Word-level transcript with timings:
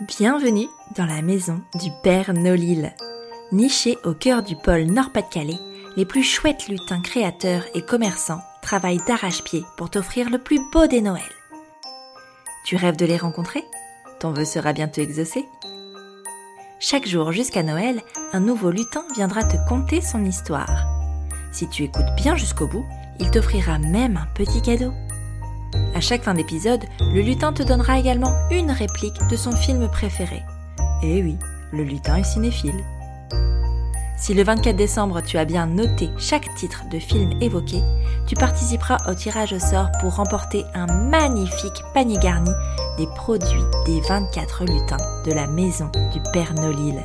Bienvenue 0.00 0.68
dans 0.96 1.06
la 1.06 1.22
maison 1.22 1.60
du 1.74 1.90
Père 2.04 2.32
Nolil. 2.32 2.94
Niché 3.50 3.98
au 4.04 4.14
cœur 4.14 4.44
du 4.44 4.54
pôle 4.54 4.84
Nord-Pas-de-Calais, 4.84 5.58
les 5.96 6.04
plus 6.04 6.22
chouettes 6.22 6.68
lutins 6.68 7.00
créateurs 7.00 7.64
et 7.74 7.82
commerçants 7.82 8.40
travaillent 8.62 9.04
d'arrache-pied 9.08 9.64
pour 9.76 9.90
t'offrir 9.90 10.30
le 10.30 10.38
plus 10.38 10.60
beau 10.70 10.86
des 10.86 11.00
Noëls. 11.00 11.24
Tu 12.64 12.76
rêves 12.76 12.96
de 12.96 13.06
les 13.06 13.16
rencontrer? 13.16 13.64
Ton 14.20 14.30
vœu 14.30 14.44
sera 14.44 14.72
bientôt 14.72 15.00
exaucé? 15.00 15.44
Chaque 16.78 17.08
jour 17.08 17.32
jusqu'à 17.32 17.64
Noël, 17.64 18.00
un 18.32 18.40
nouveau 18.40 18.70
lutin 18.70 19.02
viendra 19.16 19.42
te 19.42 19.56
conter 19.68 20.00
son 20.00 20.24
histoire. 20.24 20.86
Si 21.50 21.68
tu 21.68 21.82
écoutes 21.82 22.14
bien 22.16 22.36
jusqu'au 22.36 22.68
bout, 22.68 22.86
il 23.18 23.32
t'offrira 23.32 23.80
même 23.80 24.16
un 24.16 24.28
petit 24.36 24.62
cadeau. 24.62 24.92
À 25.94 26.00
chaque 26.00 26.22
fin 26.22 26.34
d'épisode, 26.34 26.84
le 27.00 27.20
lutin 27.20 27.52
te 27.52 27.62
donnera 27.62 27.98
également 27.98 28.32
une 28.50 28.70
réplique 28.70 29.18
de 29.30 29.36
son 29.36 29.52
film 29.52 29.88
préféré. 29.88 30.42
Et 31.02 31.22
oui, 31.22 31.36
le 31.72 31.82
lutin 31.82 32.16
est 32.16 32.24
cinéphile. 32.24 32.84
Si 34.18 34.34
le 34.34 34.42
24 34.42 34.76
décembre 34.76 35.22
tu 35.22 35.38
as 35.38 35.44
bien 35.44 35.66
noté 35.66 36.10
chaque 36.18 36.52
titre 36.56 36.82
de 36.90 36.98
film 36.98 37.40
évoqué, 37.40 37.82
tu 38.26 38.34
participeras 38.34 38.98
au 39.08 39.14
tirage 39.14 39.52
au 39.52 39.60
sort 39.60 39.90
pour 40.00 40.16
remporter 40.16 40.64
un 40.74 40.86
magnifique 40.86 41.82
panier 41.94 42.18
garni 42.18 42.50
des 42.98 43.06
produits 43.06 43.62
des 43.86 44.00
24 44.08 44.64
lutins 44.64 45.22
de 45.24 45.32
la 45.32 45.46
maison 45.46 45.90
du 46.12 46.20
Père 46.32 46.52
Nolil. 46.54 47.00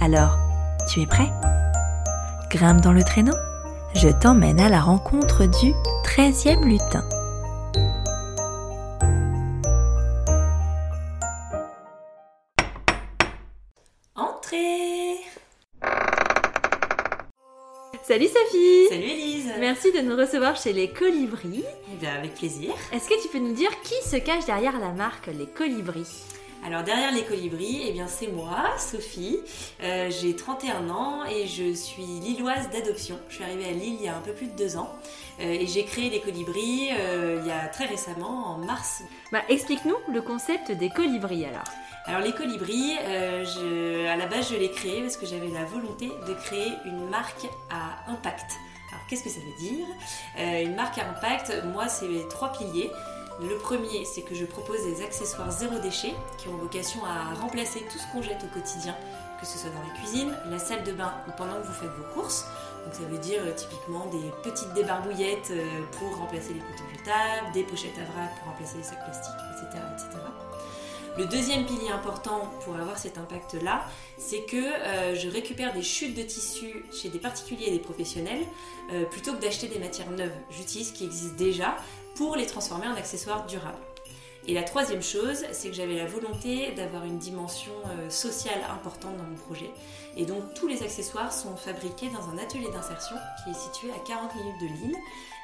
Alors, 0.00 0.36
tu 0.88 1.00
es 1.00 1.06
prêt? 1.06 1.30
Grimpe 2.50 2.82
dans 2.82 2.92
le 2.92 3.02
traîneau? 3.02 3.34
Je 3.94 4.08
t'emmène 4.08 4.60
à 4.60 4.68
la 4.68 4.80
rencontre 4.80 5.46
du 5.46 5.72
13e 6.04 6.64
lutin. 6.64 7.02
Salut 14.50 15.18
Sophie 18.28 18.88
Salut 18.88 19.02
Elise 19.02 19.52
Merci 19.60 19.92
de 19.92 20.00
nous 20.00 20.16
recevoir 20.16 20.56
chez 20.56 20.72
les 20.72 20.88
Colibris. 20.88 21.64
Eh 21.92 21.96
bien 22.00 22.14
avec 22.14 22.34
plaisir. 22.34 22.72
Est-ce 22.90 23.10
que 23.10 23.22
tu 23.22 23.28
peux 23.28 23.40
nous 23.40 23.52
dire 23.52 23.68
qui 23.82 24.08
se 24.08 24.16
cache 24.16 24.46
derrière 24.46 24.78
la 24.78 24.92
marque 24.92 25.26
Les 25.26 25.44
Colibris? 25.46 26.24
Alors 26.66 26.82
derrière 26.82 27.12
les 27.12 27.22
colibris, 27.24 27.82
eh 27.86 27.92
bien 27.92 28.06
c'est 28.08 28.26
moi, 28.26 28.64
Sophie. 28.78 29.38
Euh, 29.82 30.10
j'ai 30.10 30.34
31 30.36 30.90
ans 30.90 31.24
et 31.24 31.46
je 31.46 31.72
suis 31.72 32.02
lilloise 32.02 32.68
d'adoption. 32.70 33.18
Je 33.28 33.36
suis 33.36 33.44
arrivée 33.44 33.66
à 33.66 33.72
Lille 33.72 33.94
il 33.98 34.02
y 34.04 34.08
a 34.08 34.16
un 34.16 34.20
peu 34.20 34.32
plus 34.32 34.46
de 34.48 34.56
deux 34.56 34.76
ans. 34.76 34.92
Euh, 35.40 35.44
et 35.44 35.66
j'ai 35.66 35.84
créé 35.84 36.10
les 36.10 36.20
colibris 36.20 36.88
euh, 36.98 37.38
il 37.40 37.48
y 37.48 37.52
a 37.52 37.68
très 37.68 37.86
récemment, 37.86 38.48
en 38.48 38.58
mars. 38.58 39.02
Bah 39.32 39.40
explique-nous 39.48 39.96
le 40.12 40.20
concept 40.20 40.72
des 40.72 40.90
Colibris 40.90 41.44
alors. 41.46 41.64
Alors 42.06 42.20
les 42.22 42.32
colibris, 42.32 42.94
je- 43.04 44.06
à 44.06 44.16
la 44.16 44.26
base 44.26 44.50
je 44.50 44.56
l'ai 44.56 44.70
créé 44.70 45.02
parce 45.02 45.16
que 45.18 45.26
j'avais 45.26 45.48
la 45.48 45.64
volonté 45.64 46.08
de 46.26 46.32
créer 46.34 46.72
une 46.86 47.06
marque 47.08 47.46
à 47.70 48.10
impact. 48.10 48.52
Alors 48.90 49.06
qu'est-ce 49.08 49.22
que 49.22 49.28
ça 49.30 49.40
veut 49.40 49.62
dire? 49.62 49.86
Une 50.38 50.74
marque 50.74 50.96
à 50.98 51.02
impact, 51.08 51.52
moi 51.72 51.86
c'est 51.88 52.26
trois 52.30 52.50
piliers. 52.52 52.90
Le 53.40 53.56
premier, 53.56 54.04
c'est 54.04 54.22
que 54.22 54.34
je 54.34 54.44
propose 54.44 54.82
des 54.82 55.00
accessoires 55.00 55.50
zéro 55.52 55.78
déchet 55.78 56.12
qui 56.38 56.48
ont 56.48 56.56
vocation 56.56 57.04
à 57.04 57.34
remplacer 57.34 57.86
tout 57.90 57.96
ce 57.96 58.12
qu'on 58.12 58.20
jette 58.20 58.42
au 58.42 58.52
quotidien, 58.52 58.96
que 59.40 59.46
ce 59.46 59.58
soit 59.58 59.70
dans 59.70 59.80
la 59.80 59.94
cuisine, 59.94 60.36
la 60.50 60.58
salle 60.58 60.82
de 60.82 60.90
bain 60.90 61.14
ou 61.28 61.30
pendant 61.36 61.54
que 61.60 61.66
vous 61.68 61.72
faites 61.72 61.90
vos 61.90 62.14
courses. 62.14 62.46
Donc 62.84 62.94
ça 62.94 63.02
veut 63.08 63.18
dire 63.18 63.40
euh, 63.44 63.52
typiquement 63.54 64.06
des 64.06 64.32
petites 64.42 64.72
débarbouillettes 64.74 65.52
euh, 65.52 65.64
pour 65.92 66.16
remplacer 66.16 66.54
les 66.54 66.60
couteaux 66.60 66.88
jetables, 66.92 67.52
des 67.54 67.62
pochettes 67.62 67.98
à 67.98 68.10
vrac 68.10 68.34
pour 68.38 68.50
remplacer 68.50 68.78
les 68.78 68.82
sacs 68.82 69.04
plastiques, 69.04 69.34
etc. 69.52 69.84
etc. 69.94 70.18
Le 71.16 71.26
deuxième 71.26 71.66
pilier 71.66 71.90
important 71.90 72.52
pour 72.64 72.76
avoir 72.76 72.98
cet 72.98 73.18
impact-là, 73.18 73.84
c'est 74.18 74.42
que 74.42 74.56
euh, 74.56 75.16
je 75.16 75.28
récupère 75.28 75.72
des 75.72 75.82
chutes 75.82 76.16
de 76.16 76.22
tissus 76.22 76.84
chez 76.92 77.08
des 77.08 77.18
particuliers 77.18 77.66
et 77.66 77.70
des 77.72 77.78
professionnels 77.78 78.44
euh, 78.92 79.04
plutôt 79.04 79.32
que 79.32 79.40
d'acheter 79.40 79.68
des 79.68 79.78
matières 79.78 80.10
neuves. 80.10 80.34
J'utilise 80.50 80.88
ce 80.88 80.92
qui 80.92 81.04
existe 81.04 81.36
déjà 81.36 81.76
pour 82.14 82.36
les 82.36 82.46
transformer 82.46 82.86
en 82.86 82.94
accessoires 82.94 83.46
durables. 83.46 83.87
Et 84.48 84.54
la 84.54 84.62
troisième 84.62 85.02
chose, 85.02 85.44
c'est 85.52 85.68
que 85.68 85.74
j'avais 85.74 85.96
la 85.96 86.06
volonté 86.06 86.72
d'avoir 86.72 87.04
une 87.04 87.18
dimension 87.18 87.72
euh, 87.84 88.08
sociale 88.08 88.58
importante 88.70 89.14
dans 89.18 89.24
mon 89.24 89.36
projet. 89.36 89.70
Et 90.16 90.24
donc 90.24 90.54
tous 90.54 90.66
les 90.66 90.82
accessoires 90.82 91.34
sont 91.34 91.54
fabriqués 91.54 92.08
dans 92.08 92.30
un 92.30 92.38
atelier 92.42 92.70
d'insertion 92.72 93.16
qui 93.44 93.50
est 93.50 93.60
situé 93.60 93.90
à 93.90 93.98
40 93.98 94.34
minutes 94.36 94.60
de 94.62 94.66
Lille. 94.66 94.96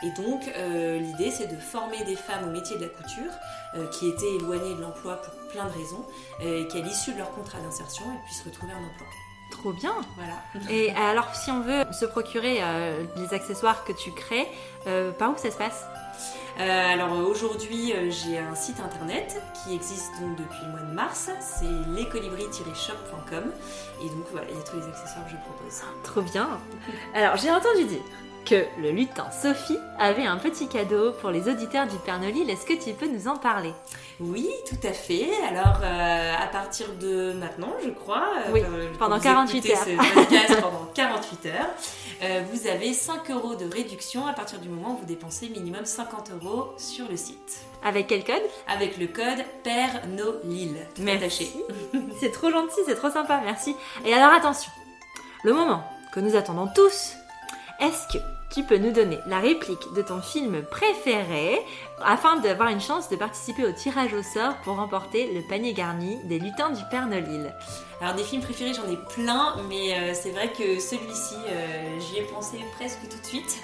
Et 0.04 0.22
donc 0.22 0.50
euh, 0.56 0.98
l'idée 0.98 1.30
c'est 1.30 1.48
de 1.48 1.56
former 1.60 2.02
des 2.04 2.16
femmes 2.16 2.48
au 2.48 2.50
métier 2.50 2.76
de 2.76 2.82
la 2.82 2.88
couture 2.88 3.32
euh, 3.74 3.86
qui 3.88 4.08
étaient 4.08 4.36
éloignées 4.36 4.74
de 4.74 4.80
l'emploi 4.80 5.16
pour 5.16 5.34
plein 5.48 5.66
de 5.66 5.72
raisons 5.72 6.06
et 6.40 6.66
qu'à 6.68 6.80
l'issue 6.80 7.12
de 7.12 7.18
leur 7.18 7.30
contrat 7.34 7.60
d'insertion 7.60 8.04
elles 8.10 8.24
puissent 8.24 8.42
retrouver 8.42 8.72
un 8.72 8.78
emploi. 8.78 9.06
Trop 9.50 9.72
bien 9.72 9.94
Voilà. 10.16 10.70
Et 10.70 10.92
alors 10.92 11.34
si 11.34 11.50
on 11.50 11.60
veut 11.60 11.84
se 11.92 12.04
procurer 12.04 12.58
euh, 12.60 13.04
les 13.16 13.34
accessoires 13.34 13.84
que 13.84 13.92
tu 13.92 14.10
crées, 14.12 14.48
euh, 14.86 15.12
par 15.12 15.30
où 15.30 15.36
ça 15.36 15.50
se 15.50 15.56
passe? 15.56 15.84
Euh, 16.60 16.92
alors 16.92 17.12
aujourd'hui, 17.28 17.92
euh, 17.92 18.10
j'ai 18.10 18.38
un 18.38 18.54
site 18.54 18.78
internet 18.78 19.42
qui 19.54 19.74
existe 19.74 20.12
donc 20.20 20.36
depuis 20.36 20.58
le 20.64 20.70
mois 20.70 20.80
de 20.80 20.92
mars. 20.92 21.30
C'est 21.40 21.66
lescolibris-shop.com. 21.96 23.44
Et 24.02 24.08
donc 24.08 24.24
voilà, 24.30 24.46
il 24.50 24.56
y 24.56 24.60
a 24.60 24.62
tous 24.62 24.76
les 24.76 24.86
accessoires 24.86 25.24
que 25.24 25.32
je 25.32 25.36
propose. 25.36 25.82
Trop 26.04 26.22
bien 26.22 26.48
Alors 27.14 27.36
j'ai 27.36 27.50
entendu 27.50 27.84
dire 27.84 28.02
que 28.44 28.64
le 28.80 28.90
lutin 28.90 29.26
Sophie 29.30 29.78
avait 29.98 30.26
un 30.26 30.36
petit 30.36 30.68
cadeau 30.68 31.12
pour 31.20 31.30
les 31.30 31.48
auditeurs 31.48 31.86
du 31.86 31.96
Père 31.96 32.18
Nolil. 32.20 32.48
Est-ce 32.50 32.66
que 32.66 32.74
tu 32.74 32.92
peux 32.92 33.06
nous 33.06 33.26
en 33.28 33.36
parler? 33.36 33.72
Oui, 34.20 34.48
tout 34.68 34.86
à 34.86 34.92
fait. 34.92 35.28
Alors 35.48 35.80
euh, 35.82 36.34
à 36.38 36.46
partir 36.48 36.86
de 37.00 37.32
maintenant, 37.32 37.72
je 37.82 37.90
crois, 37.90 38.28
euh, 38.46 38.52
Oui, 38.52 38.62
quand- 38.62 38.98
pendant 38.98 39.16
quand 39.16 39.44
vous 39.46 39.52
48 39.52 39.58
écoutez 39.66 39.72
heures. 39.74 39.84
ce 39.84 40.14
podcast 40.14 40.54
pendant 40.60 40.86
48 40.94 41.46
heures, 41.46 41.66
euh, 42.22 42.42
vous 42.52 42.66
avez 42.68 42.92
5 42.92 43.30
euros 43.30 43.54
de 43.54 43.64
réduction 43.72 44.26
à 44.26 44.32
partir 44.32 44.58
du 44.60 44.68
moment 44.68 44.94
où 44.94 44.98
vous 44.98 45.06
dépensez 45.06 45.48
minimum 45.48 45.84
50 45.84 46.30
euros 46.42 46.74
sur 46.76 47.08
le 47.08 47.16
site. 47.16 47.64
Avec 47.84 48.06
quel 48.06 48.24
code? 48.24 48.42
Avec 48.68 48.98
le 48.98 49.06
code 49.08 49.44
PERNOLIL. 49.64 50.76
tout 50.94 51.02
attaché. 51.08 51.48
C'est 52.20 52.30
trop 52.32 52.50
gentil, 52.50 52.80
c'est 52.86 52.94
trop 52.94 53.10
sympa, 53.10 53.40
merci. 53.44 53.74
Et 54.04 54.12
alors 54.14 54.32
attention, 54.32 54.70
le 55.44 55.52
moment 55.52 55.82
que 56.14 56.20
nous 56.20 56.36
attendons 56.36 56.68
tous, 56.74 57.14
est-ce 57.86 58.16
que 58.16 58.22
tu 58.50 58.62
peux 58.62 58.78
nous 58.78 58.92
donner 58.92 59.18
la 59.26 59.40
réplique 59.40 59.92
de 59.94 60.02
ton 60.02 60.20
film 60.20 60.62
préféré 60.62 61.58
afin 62.02 62.36
d'avoir 62.36 62.68
une 62.68 62.80
chance 62.80 63.08
de 63.08 63.16
participer 63.16 63.64
au 63.64 63.72
tirage 63.72 64.14
au 64.14 64.22
sort 64.22 64.54
pour 64.62 64.76
remporter 64.76 65.32
le 65.34 65.42
panier 65.42 65.72
garni 65.72 66.18
des 66.24 66.38
lutins 66.38 66.70
du 66.70 66.82
Père 66.90 67.06
Nolil 67.06 67.52
Alors 68.00 68.14
des 68.14 68.22
films 68.22 68.42
préférés, 68.42 68.72
j'en 68.72 68.90
ai 68.90 68.96
plein, 69.14 69.56
mais 69.68 69.94
euh, 69.94 70.14
c'est 70.14 70.30
vrai 70.30 70.48
que 70.48 70.78
celui-ci, 70.78 71.34
euh, 71.48 72.00
j'y 72.00 72.18
ai 72.18 72.22
pensé 72.22 72.58
presque 72.76 73.00
tout 73.10 73.18
de 73.18 73.26
suite. 73.26 73.58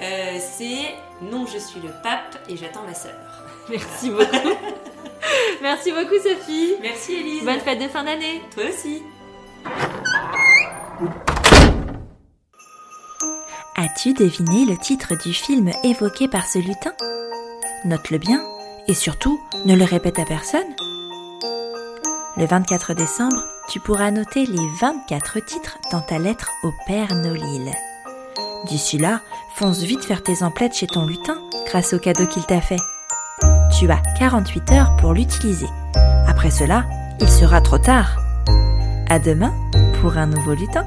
Euh, 0.00 0.38
c'est 0.38 0.94
Non, 1.20 1.44
je 1.46 1.58
suis 1.58 1.80
le 1.80 1.90
pape 2.02 2.38
et 2.48 2.56
j'attends 2.56 2.84
ma 2.84 2.94
sœur. 2.94 3.18
Merci 3.68 4.10
beaucoup. 4.10 4.56
Merci 5.62 5.90
beaucoup 5.90 6.16
Sophie. 6.22 6.76
Merci 6.80 7.14
Elise. 7.14 7.44
Bonne 7.44 7.60
fête 7.60 7.80
de 7.80 7.88
fin 7.88 8.04
d'année. 8.04 8.40
Toi 8.54 8.64
aussi. 8.68 9.02
As-tu 13.98 14.14
deviné 14.14 14.64
le 14.64 14.76
titre 14.76 15.14
du 15.16 15.32
film 15.32 15.72
évoqué 15.82 16.28
par 16.28 16.46
ce 16.46 16.60
lutin? 16.60 16.92
Note-le 17.84 18.18
bien 18.18 18.40
et 18.86 18.94
surtout 18.94 19.40
ne 19.66 19.74
le 19.74 19.84
répète 19.84 20.20
à 20.20 20.24
personne. 20.24 20.60
Le 22.36 22.46
24 22.46 22.94
décembre, 22.94 23.42
tu 23.68 23.80
pourras 23.80 24.12
noter 24.12 24.46
les 24.46 24.68
24 24.80 25.40
titres 25.44 25.78
dans 25.90 26.00
ta 26.00 26.20
lettre 26.20 26.48
au 26.62 26.70
Père 26.86 27.12
Nolil. 27.16 27.72
D'ici 28.68 28.98
là, 28.98 29.20
fonce 29.56 29.80
vite 29.80 30.04
faire 30.04 30.22
tes 30.22 30.44
emplettes 30.44 30.76
chez 30.76 30.86
ton 30.86 31.04
lutin 31.04 31.36
grâce 31.66 31.92
au 31.92 31.98
cadeau 31.98 32.26
qu'il 32.26 32.46
t'a 32.46 32.60
fait. 32.60 32.80
Tu 33.80 33.90
as 33.90 34.00
48 34.16 34.72
heures 34.74 34.96
pour 34.98 35.12
l'utiliser. 35.12 35.68
Après 36.28 36.52
cela, 36.52 36.84
il 37.20 37.28
sera 37.28 37.60
trop 37.60 37.78
tard. 37.78 38.16
À 39.10 39.18
demain 39.18 39.52
pour 40.00 40.16
un 40.18 40.26
nouveau 40.26 40.54
lutin. 40.54 40.86